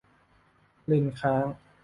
[0.85, 1.45] เลนส์ค้าง